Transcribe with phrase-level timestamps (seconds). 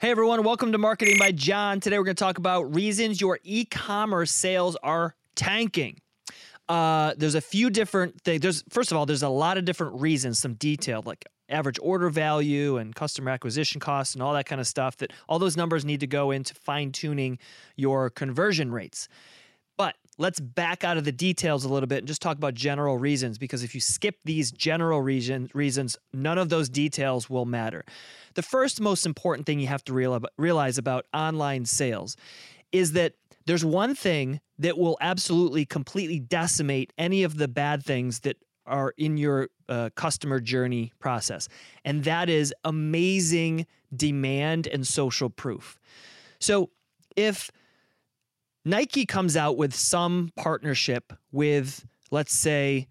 [0.00, 1.80] Hey everyone, welcome to Marketing by John.
[1.80, 6.00] Today we're going to talk about reasons your e commerce sales are tanking.
[6.68, 8.40] Uh, there's a few different things.
[8.40, 12.10] There's first of all, there's a lot of different reasons, some detailed like average order
[12.10, 14.96] value and customer acquisition costs and all that kind of stuff.
[14.98, 17.40] That all those numbers need to go into fine tuning
[17.74, 19.08] your conversion rates.
[20.18, 23.38] Let's back out of the details a little bit and just talk about general reasons
[23.38, 27.84] because if you skip these general reason, reasons, none of those details will matter.
[28.34, 32.16] The first most important thing you have to realize about online sales
[32.72, 33.14] is that
[33.46, 38.92] there's one thing that will absolutely completely decimate any of the bad things that are
[38.98, 41.48] in your uh, customer journey process,
[41.84, 45.78] and that is amazing demand and social proof.
[46.38, 46.68] So
[47.16, 47.50] if
[48.68, 52.86] Nike comes out with some partnership with, let's say,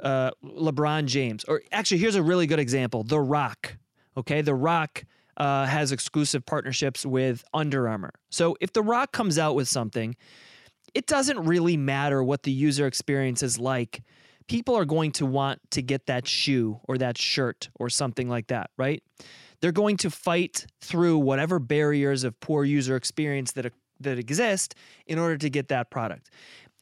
[0.00, 3.78] uh, LeBron James, or actually, here's a really good example The Rock.
[4.14, 5.04] Okay, The Rock
[5.38, 8.12] uh, has exclusive partnerships with Under Armour.
[8.30, 10.16] So if The Rock comes out with something,
[10.92, 14.02] it doesn't really matter what the user experience is like.
[14.48, 18.48] People are going to want to get that shoe or that shirt or something like
[18.48, 19.02] that, right?
[19.62, 24.74] They're going to fight through whatever barriers of poor user experience that that exist
[25.06, 26.30] in order to get that product.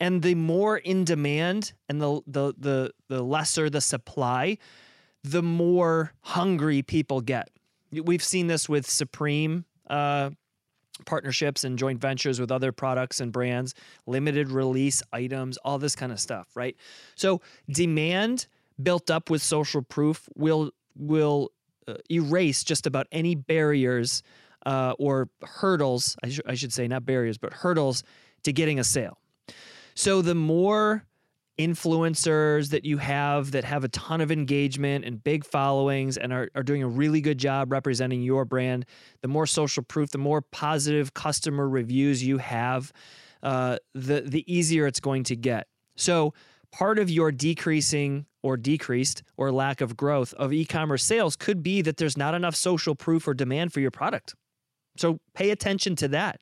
[0.00, 4.58] And the more in demand and the the the, the lesser the supply,
[5.24, 7.50] the more hungry people get.
[7.90, 10.30] We've seen this with Supreme uh,
[11.06, 13.74] partnerships and joint ventures with other products and brands,
[14.06, 16.76] limited release items, all this kind of stuff, right?
[17.14, 18.46] So demand
[18.82, 21.52] built up with social proof will will
[21.86, 24.22] uh, erase just about any barriers
[24.68, 28.02] uh, or hurdles, I, sh- I should say, not barriers, but hurdles
[28.42, 29.16] to getting a sale.
[29.94, 31.06] So the more
[31.58, 36.50] influencers that you have that have a ton of engagement and big followings and are,
[36.54, 38.84] are doing a really good job representing your brand,
[39.22, 42.92] the more social proof, the more positive customer reviews you have,
[43.42, 45.66] uh, the, the easier it's going to get.
[45.96, 46.34] So
[46.72, 51.80] part of your decreasing or decreased or lack of growth of e-commerce sales could be
[51.82, 54.34] that there's not enough social proof or demand for your product.
[54.98, 56.40] So pay attention to that.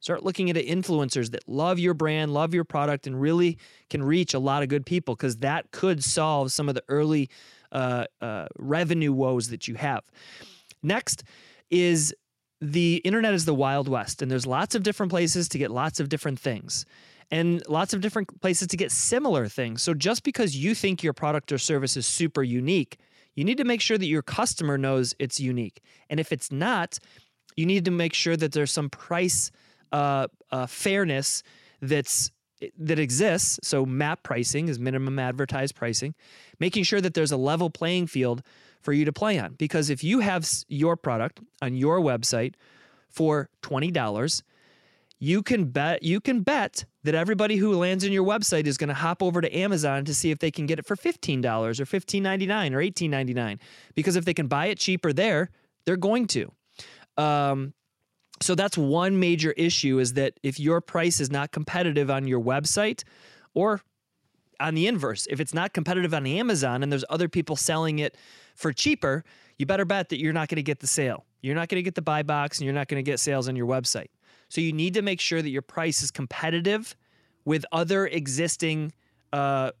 [0.00, 3.56] Start looking at influencers that love your brand, love your product, and really
[3.88, 7.30] can reach a lot of good people because that could solve some of the early
[7.70, 10.02] uh, uh, revenue woes that you have.
[10.82, 11.22] Next
[11.70, 12.12] is
[12.60, 16.00] the internet is the wild west, and there's lots of different places to get lots
[16.00, 16.84] of different things
[17.32, 19.82] and lots of different places to get similar things.
[19.82, 22.98] So just because you think your product or service is super unique,
[23.34, 25.80] you need to make sure that your customer knows it's unique.
[26.10, 26.98] And if it's not,
[27.56, 29.50] you need to make sure that there's some price
[29.92, 31.42] uh, uh, fairness
[31.80, 32.30] that's
[32.78, 33.58] that exists.
[33.64, 36.14] So MAP pricing is minimum advertised pricing,
[36.60, 38.42] making sure that there's a level playing field
[38.80, 39.54] for you to play on.
[39.54, 42.54] Because if you have your product on your website
[43.08, 44.42] for twenty dollars,
[45.22, 48.88] you can bet you can bet that everybody who lands on your website is going
[48.88, 51.84] to hop over to Amazon to see if they can get it for $15 or
[51.84, 53.58] $15.99 or $18.99
[53.94, 55.50] because if they can buy it cheaper there,
[55.84, 56.52] they're going to.
[57.16, 57.74] Um,
[58.40, 62.40] so that's one major issue is that if your price is not competitive on your
[62.40, 63.04] website
[63.54, 63.80] or
[64.58, 68.16] on the inverse, if it's not competitive on Amazon and there's other people selling it
[68.56, 69.24] for cheaper,
[69.58, 71.24] you better bet that you're not going to get the sale.
[71.40, 73.48] You're not going to get the buy box and you're not going to get sales
[73.48, 74.08] on your website.
[74.48, 76.96] So you need to make sure that your price is competitive
[77.44, 78.92] with other existing
[79.32, 79.72] uh,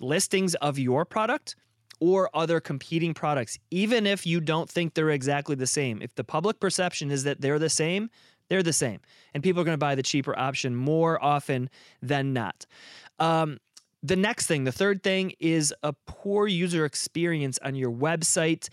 [0.00, 1.56] listings of your product
[2.02, 6.02] or other competing products, even if you don't think they're exactly the same.
[6.02, 8.10] If the public perception is that they're the same,
[8.48, 8.98] they're the same.
[9.32, 11.70] And people are going to buy the cheaper option more often
[12.02, 12.66] than not.
[13.20, 13.58] Um,
[14.02, 18.68] the next thing, the third thing, is a poor user experience on your website.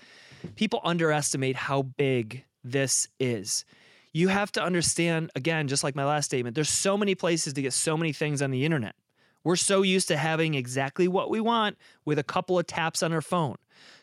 [0.55, 3.63] People underestimate how big this is.
[4.11, 7.61] You have to understand, again, just like my last statement, there's so many places to
[7.61, 8.95] get so many things on the internet.
[9.49, 13.11] We're so used to having exactly what we want with a couple of taps on
[13.11, 13.55] our phone.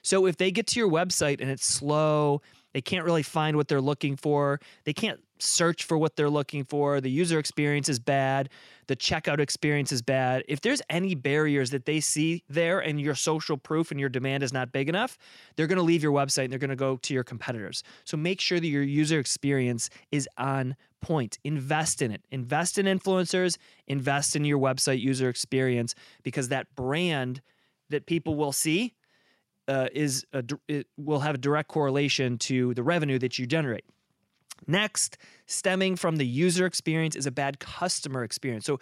[0.03, 2.43] So if they get to your website and it's slow,
[2.75, 6.65] they can't really find what they're looking for, they can't search for what they're looking
[6.65, 8.49] for, the user experience is bad,
[8.87, 10.45] the checkout experience is bad.
[10.49, 14.43] If there's any barriers that they see there and your social proof and your demand
[14.43, 15.19] is not big enough,
[15.57, 17.83] they're going to leave your website and they're going to go to your competitors.
[18.05, 21.39] So make sure that your user experience is on point.
[21.45, 22.23] Invest in it.
[22.31, 27.43] Invest in influencers, invest in your website user experience because that brand
[27.91, 28.95] that people will see
[29.69, 30.45] uh, is a,
[30.97, 33.85] will have a direct correlation to the revenue that you generate.
[34.67, 38.65] Next, stemming from the user experience is a bad customer experience.
[38.65, 38.81] So,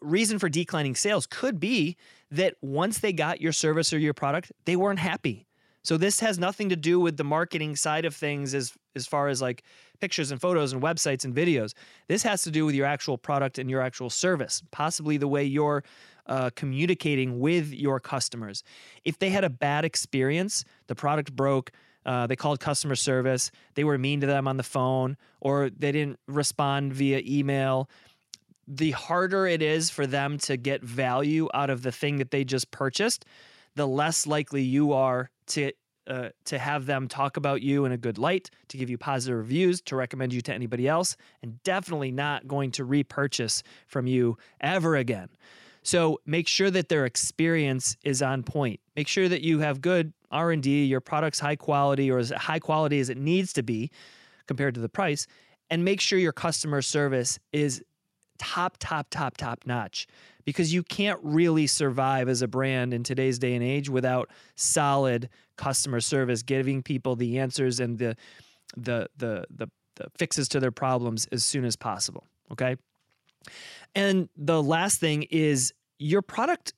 [0.00, 1.96] reason for declining sales could be
[2.30, 5.46] that once they got your service or your product, they weren't happy.
[5.84, 9.28] So this has nothing to do with the marketing side of things as as far
[9.28, 9.64] as like
[10.00, 11.74] pictures and photos and websites and videos.
[12.08, 15.44] This has to do with your actual product and your actual service, possibly the way
[15.44, 15.84] you're
[16.26, 18.62] uh, communicating with your customers.
[19.04, 21.70] If they had a bad experience, the product broke,
[22.06, 25.92] uh, they called customer service, they were mean to them on the phone, or they
[25.92, 27.88] didn't respond via email.
[28.66, 32.44] The harder it is for them to get value out of the thing that they
[32.44, 33.24] just purchased,
[33.74, 35.72] the less likely you are to
[36.06, 39.38] uh, to have them talk about you in a good light, to give you positive
[39.38, 44.36] reviews, to recommend you to anybody else, and definitely not going to repurchase from you
[44.60, 45.30] ever again.
[45.84, 48.80] So make sure that their experience is on point.
[48.96, 52.98] Make sure that you have good R&D, your product's high quality or as high quality
[53.00, 53.90] as it needs to be
[54.46, 55.26] compared to the price,
[55.70, 57.82] and make sure your customer service is
[58.38, 60.08] top top top top notch
[60.44, 65.28] because you can't really survive as a brand in today's day and age without solid
[65.56, 68.16] customer service giving people the answers and the
[68.76, 72.74] the the the, the fixes to their problems as soon as possible okay
[73.94, 76.74] and the last thing is your product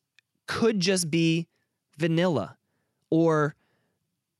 [0.46, 1.48] could just be
[1.98, 2.56] vanilla
[3.10, 3.54] or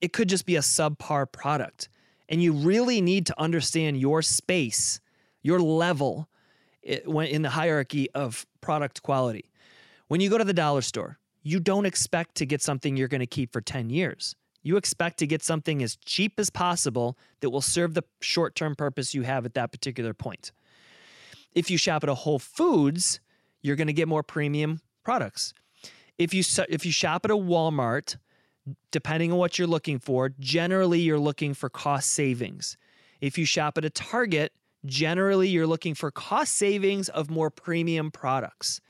[0.00, 1.88] it could just be a subpar product.
[2.28, 5.00] And you really need to understand your space,
[5.42, 6.28] your level
[6.84, 9.50] eh, in the hierarchy of product quality.
[10.08, 13.20] When you go to the dollar store, you don't expect to get something you're going
[13.20, 14.34] to keep for 10 years.
[14.62, 18.74] You expect to get something as cheap as possible that will serve the short term
[18.74, 20.50] purpose you have at that particular point.
[21.56, 23.18] If you shop at a Whole Foods,
[23.62, 25.54] you're going to get more premium products.
[26.18, 28.16] If you if you shop at a Walmart,
[28.90, 32.76] depending on what you're looking for, generally you're looking for cost savings.
[33.20, 34.52] If you shop at a Target,
[34.84, 38.80] generally you're looking for cost savings of more premium products.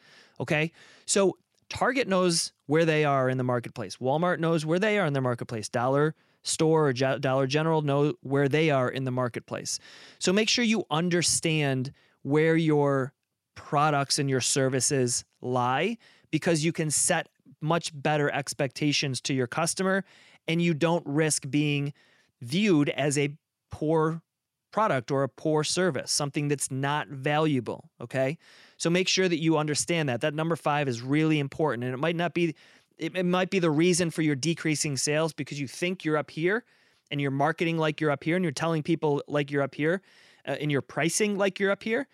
[0.40, 0.72] Okay?
[1.06, 3.96] So Target knows where they are in the marketplace.
[3.96, 5.68] Walmart knows where they are in the marketplace.
[5.68, 9.78] Dollar store or Dollar General know where they are in the marketplace.
[10.18, 11.92] So make sure you understand
[12.26, 13.12] where your
[13.54, 15.96] products and your services lie
[16.32, 17.28] because you can set
[17.60, 20.04] much better expectations to your customer
[20.48, 21.92] and you don't risk being
[22.40, 23.30] viewed as a
[23.70, 24.20] poor
[24.72, 27.90] product or a poor service, something that's not valuable.
[28.00, 28.38] Okay.
[28.76, 30.20] So make sure that you understand that.
[30.20, 31.84] That number five is really important.
[31.84, 32.56] And it might not be,
[32.98, 36.64] it, might be the reason for your decreasing sales because you think you're up here
[37.08, 40.02] and you're marketing like you're up here and you're telling people like you're up here
[40.46, 42.06] uh, and you're pricing like you're up here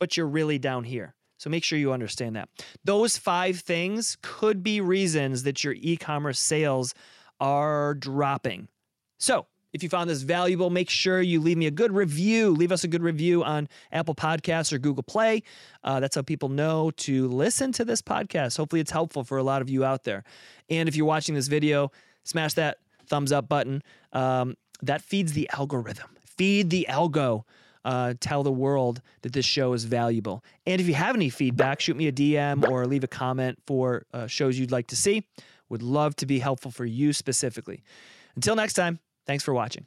[0.00, 1.14] but you're really down here.
[1.36, 2.48] So make sure you understand that.
[2.84, 6.94] Those five things could be reasons that your e commerce sales
[7.38, 8.68] are dropping.
[9.18, 12.50] So if you found this valuable, make sure you leave me a good review.
[12.50, 15.42] Leave us a good review on Apple Podcasts or Google Play.
[15.84, 18.56] Uh, that's how people know to listen to this podcast.
[18.56, 20.24] Hopefully, it's helpful for a lot of you out there.
[20.68, 21.92] And if you're watching this video,
[22.24, 23.82] smash that thumbs up button.
[24.12, 26.16] Um, that feeds the algorithm.
[26.24, 27.44] Feed the algo
[27.84, 30.44] uh, tell the world that this show is valuable.
[30.66, 34.06] And if you have any feedback, shoot me a DM or leave a comment for
[34.12, 35.26] uh, shows you'd like to see.
[35.68, 37.82] Would love to be helpful for you specifically.
[38.34, 39.86] Until next time, thanks for watching.